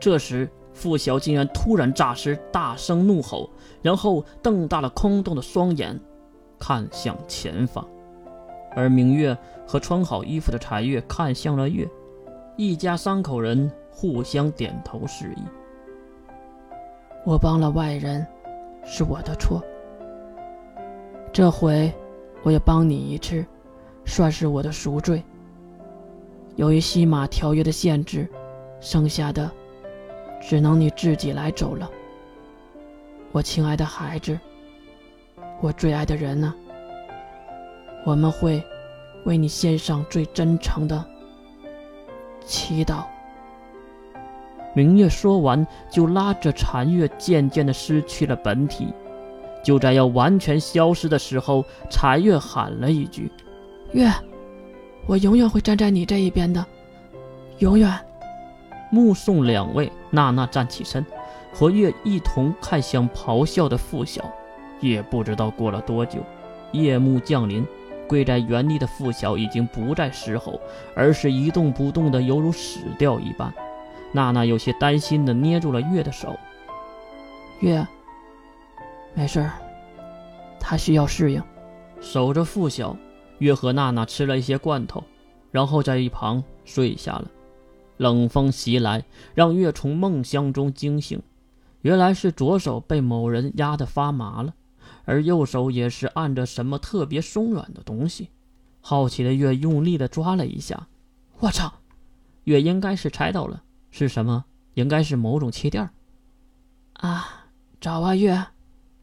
[0.00, 3.50] 这时，付晓竟然突然诈尸，大声怒吼，
[3.82, 5.98] 然后瞪大了空洞的双眼，
[6.58, 7.86] 看向前方。
[8.76, 11.88] 而明月和穿好衣服的柴月看向了月，
[12.56, 15.42] 一家三口人互相点头示意。
[17.24, 18.24] 我帮了外人，
[18.84, 19.60] 是我的错。
[21.32, 21.92] 这回
[22.42, 23.44] 我也帮你一次，
[24.04, 25.22] 算是我的赎罪。
[26.56, 28.28] 由于西马条约的限制，
[28.80, 29.50] 剩下的
[30.40, 31.90] 只能你自己来走了。
[33.32, 34.38] 我亲爱的孩子，
[35.60, 36.54] 我最爱的人呢？
[38.04, 38.62] 我们会
[39.24, 41.04] 为你献上最真诚的
[42.46, 43.04] 祈祷。
[44.74, 48.92] 明月说完，就拉着残月，渐渐的失去了本体。
[49.62, 53.30] 就在要完全消失的时候，残月喊了一句
[53.92, 54.08] ：“月，
[55.06, 56.64] 我永远会站在你这一边的，
[57.58, 57.92] 永远。”
[58.90, 61.04] 目送两位，娜娜站起身，
[61.52, 64.24] 和月一同看向咆哮的傅晓。
[64.80, 66.20] 也不知道过了多久，
[66.70, 67.66] 夜幕降临，
[68.06, 70.60] 跪在原地的傅晓已经不再嘶吼，
[70.94, 73.52] 而是一动不动的，犹如死掉一般。
[74.12, 76.38] 娜娜有些担心的捏住了月的手。
[77.60, 77.84] 月，
[79.14, 79.50] 没事儿，
[80.60, 81.42] 他需要适应。
[82.00, 82.96] 守着傅晓，
[83.38, 85.02] 月和娜娜吃了一些罐头，
[85.50, 87.24] 然后在一旁睡下了。
[87.98, 89.04] 冷风袭来，
[89.34, 91.20] 让月从梦乡中惊醒。
[91.82, 94.54] 原来是左手被某人压得发麻了，
[95.04, 98.30] 而右手也是按着什么特别松软的东西。
[98.80, 100.88] 好奇的月用力的抓了一下，
[101.40, 101.72] 我操！
[102.44, 103.62] 月应该是猜到了。
[103.90, 104.44] 是什么？
[104.74, 105.90] 应该是某种气垫
[106.94, 107.46] 啊！
[107.80, 108.46] 找啊，月！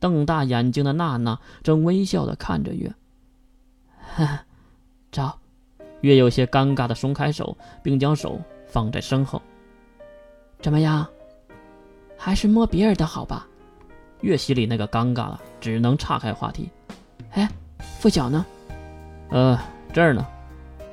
[0.00, 2.94] 瞪大眼睛的娜娜正微笑的看着月。
[4.14, 4.44] 哈，
[5.12, 5.38] 找。
[6.00, 9.40] 月有些尴尬的松开手，并将手放在身后。
[10.60, 11.06] 怎么样？
[12.16, 13.46] 还是摸别人的好吧？
[14.22, 16.68] 月心里那个尴尬了，只能岔开话题。
[17.30, 17.48] 哎，
[18.00, 18.44] 付晓呢？
[19.30, 19.58] 呃，
[19.92, 20.26] 这儿呢。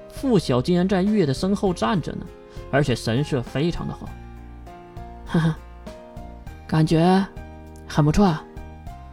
[0.09, 2.25] 付晓竟然在月的身后站着呢。
[2.72, 4.07] 而且神色非常的好，
[5.25, 5.57] 哈哈，
[6.67, 7.25] 感觉
[7.88, 8.44] 很不错啊。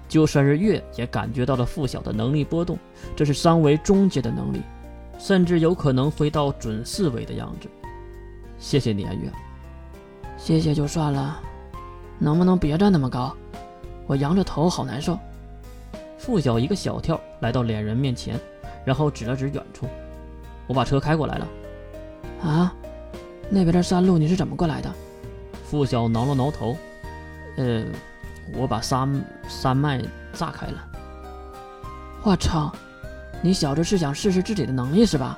[0.09, 2.79] 就算是月也感觉到了付晓的能力波动，
[3.17, 4.61] 这是三维终结的能力，
[5.19, 7.69] 甚至有可能回到准四维的样子。
[8.63, 9.29] 谢谢你啊，月。
[10.39, 11.41] 谢谢就算了，
[12.19, 13.35] 能不能别站那么高？
[14.07, 15.19] 我仰着头好难受。
[16.17, 18.39] 付晓一个小跳来到两人面前，
[18.85, 19.89] 然后指了指远处
[20.69, 21.49] ：“我把车开过来了。”
[22.49, 22.73] 啊？
[23.51, 24.91] 那边的山路你是怎么过来的？
[25.65, 26.77] 付晓挠了挠头，
[27.57, 27.85] 呃，
[28.55, 30.01] 我把山山脉
[30.33, 30.89] 炸开了。
[32.23, 32.73] 我操，
[33.43, 35.37] 你小子是想试试自己的能力是吧？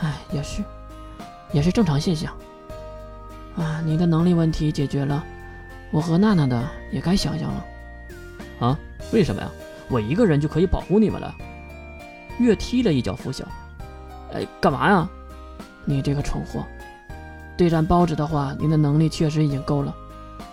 [0.00, 0.62] 哎，也是，
[1.52, 2.32] 也是正常现象。
[3.56, 5.24] 啊，你的能力问题解决了，
[5.90, 7.64] 我和娜娜的也该想想了。
[8.60, 8.78] 啊？
[9.12, 9.50] 为什么呀？
[9.88, 11.34] 我一个人就可以保护你们了？
[12.38, 13.44] 月踢了一脚拂晓，
[14.32, 15.08] 哎，干嘛呀？
[15.84, 16.64] 你这个蠢货！
[17.56, 19.94] 对战包子的话，您的能力确实已经够了，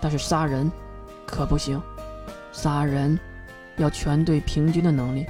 [0.00, 0.72] 但是杀人
[1.26, 1.80] 可不行。
[2.50, 3.18] 杀人
[3.76, 5.26] 要全队平均的能力，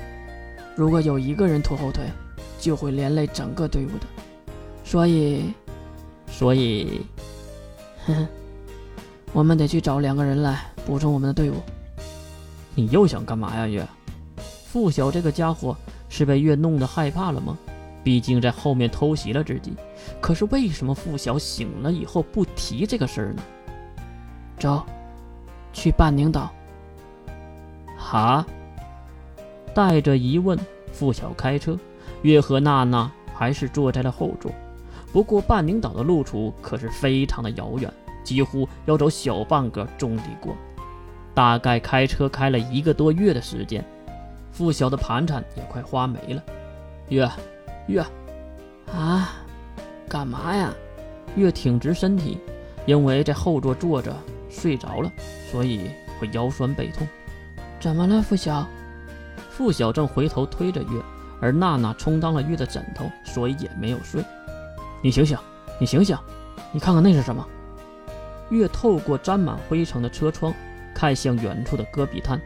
[0.76, 2.04] 如果有一个人拖后腿，
[2.60, 4.06] 就会连累整个队伍的。
[4.86, 5.52] 所以，
[6.28, 7.00] 所以，
[9.34, 11.56] 我们得去找两个人来补充我们的队伍。
[12.76, 13.84] 你又想干嘛呀，月？
[14.36, 15.76] 付晓这个家伙
[16.08, 17.58] 是被月弄得害怕了吗？
[18.04, 19.74] 毕竟在后面偷袭了自己，
[20.20, 23.42] 可是为什么付晓醒了以后不提这个事儿呢？
[24.56, 24.86] 走，
[25.72, 26.52] 去半宁岛。
[27.98, 28.46] 哈？
[29.74, 30.56] 带着疑问，
[30.92, 31.76] 付晓开车，
[32.22, 34.52] 月和娜娜还是坐在了后座。
[35.16, 37.90] 不过半宁岛的路途可是非常的遥远，
[38.22, 40.54] 几乎要走小半个中地国，
[41.32, 43.82] 大概开车开了一个多月的时间，
[44.52, 46.42] 付晓的盘缠也快花没了。
[47.08, 47.26] 月。
[47.86, 48.04] 月，
[48.92, 49.30] 啊，
[50.06, 50.70] 干嘛呀？
[51.34, 52.38] 月挺直身体，
[52.84, 54.14] 因为在后座坐着
[54.50, 55.10] 睡着了，
[55.50, 55.90] 所以
[56.20, 57.08] 会腰酸背痛。
[57.80, 58.66] 怎么了，付晓？
[59.48, 61.00] 付晓正回头推着月，
[61.40, 64.22] 而娜娜充当了月的枕头，所以也没有睡。
[65.06, 65.38] 你醒醒，
[65.78, 66.18] 你醒醒，
[66.72, 67.46] 你看看那是什么？
[68.48, 70.52] 月透过沾满灰尘的车窗，
[70.92, 72.40] 看向远处的戈壁滩，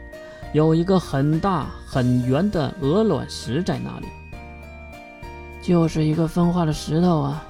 [0.53, 4.05] 有一个很大很圆的鹅卵石在那里。
[5.59, 7.43] 就是一个分化的石头啊，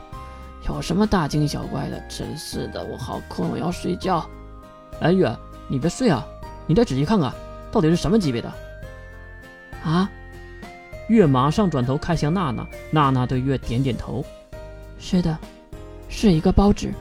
[0.69, 2.01] 有什么大惊小怪的？
[2.07, 4.25] 真是的，我好困，我要睡觉。
[5.01, 5.29] 哎，月，
[5.67, 6.25] 你别睡啊，
[6.65, 7.33] 你再仔细看看，
[7.69, 8.49] 到底是什么级别的？
[9.83, 10.09] 啊？
[11.09, 14.25] 月马上转头看向娜娜，娜娜对月点点头。
[15.01, 15.37] 是的，
[16.07, 16.93] 是一个包纸。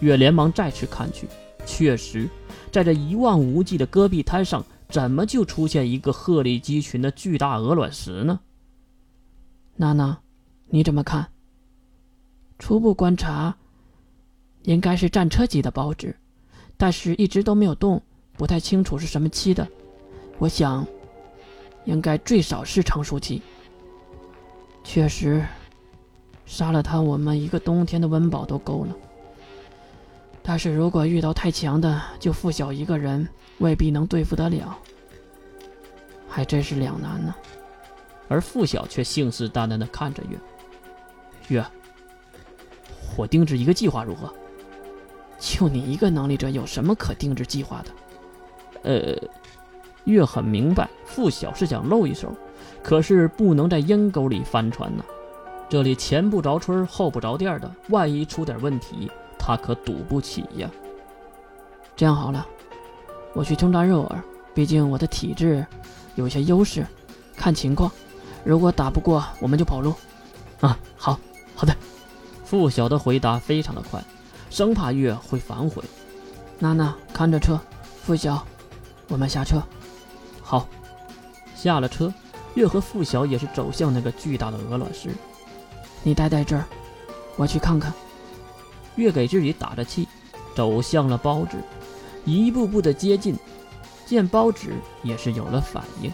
[0.00, 1.28] 月连忙再次看去，
[1.66, 2.28] 确实，
[2.72, 8.40] 在这一望无际的戈壁滩上，怎么就出现一个鹤立鸡群的巨大鹅卵石呢？
[9.76, 10.18] 娜娜，
[10.68, 11.28] 你怎么看？
[12.58, 13.54] 初步观察，
[14.62, 16.16] 应该是战车级的包纸，
[16.76, 18.02] 但是一直都没有动，
[18.32, 19.68] 不太清楚是什么期的。
[20.38, 20.84] 我想，
[21.84, 23.42] 应该最少是成熟期。
[24.82, 25.44] 确实，
[26.48, 28.96] 杀了他，我们一个冬天的温饱都够了。
[30.42, 33.28] 但是如果遇到太强的，就付小一个人，
[33.58, 34.76] 未必能对付得了，
[36.26, 37.34] 还真是两难呢。
[38.28, 40.38] 而付晓却信誓旦旦地看着月
[41.48, 41.64] 月。
[43.16, 44.32] 我定制一个计划如何？
[45.38, 47.90] 就你一个能力者，有什么可定制计划的？
[48.82, 49.28] 呃，
[50.04, 52.34] 月很明白，付晓是想露一手，
[52.82, 55.04] 可是不能在阴沟里翻船呐。
[55.68, 60.70] 这里前不着村后不着店的，万一出点问题，他可赌不起呀。
[61.94, 62.46] 这样好了，
[63.34, 64.16] 我去冲战肉饵，
[64.54, 65.66] 毕竟我的体质
[66.14, 66.86] 有些优势，
[67.36, 67.90] 看情况，
[68.44, 69.92] 如果打不过，我们就跑路。
[70.60, 71.18] 啊，好，
[71.54, 71.76] 好的。
[72.44, 74.02] 付晓的回答非常的快，
[74.48, 75.82] 生怕月会反悔。
[76.58, 77.60] 娜娜看着车，
[78.02, 78.42] 付晓，
[79.08, 79.62] 我们下车。
[80.40, 80.66] 好，
[81.54, 82.10] 下了车，
[82.54, 85.10] 月和付晓也是走向那个巨大的鹅卵石。
[86.02, 86.64] 你待在这儿，
[87.36, 87.92] 我去看看。
[88.96, 90.08] 月给自己打着气，
[90.54, 91.58] 走向了包纸，
[92.24, 93.36] 一步步的接近。
[94.06, 94.72] 见包纸
[95.02, 96.10] 也是有了反应，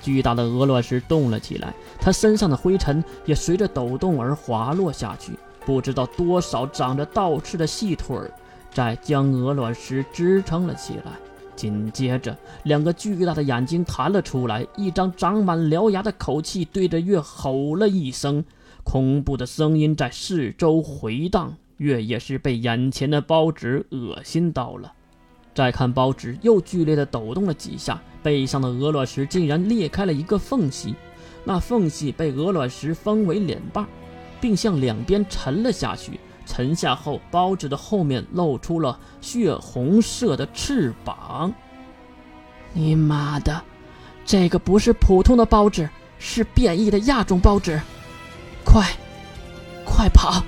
[0.00, 5.32] 巨大的鹅卵石动了起来，他身上的灰尘也随着抖动而滑落下去。
[5.66, 8.30] 不知道多少长着倒刺的细腿儿，
[8.72, 11.12] 在将鹅卵石支撑了起来。
[11.54, 18.44] 紧接着，两个巨大的眼睛弹了出来，一张长满獠牙的口气对着月吼了一声，
[18.86, 21.52] 恐怖的声音在四周回荡。
[21.78, 24.92] 月也是被眼前的包纸恶心到了。
[25.54, 30.94] 再看包纸，又剧烈的抖动了几下，背上的鹅卵石竟然裂开了一个缝隙，
[31.44, 33.86] 那缝隙被鹅卵石分为两半。
[34.40, 36.20] 并向两边沉了下去。
[36.44, 41.52] 沉下后，包纸的后面露出了血红色的翅膀。
[42.72, 43.62] 你妈的，
[44.24, 45.88] 这个不是普通的包纸，
[46.18, 47.80] 是变异的亚种包纸！
[48.66, 48.84] 快，
[49.84, 50.44] 快跑！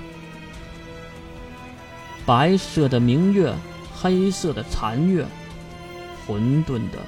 [2.25, 3.55] 白色的明月，
[3.95, 5.25] 黑色的残月，
[6.27, 6.99] 混沌的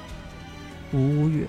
[0.92, 1.46] 乌月。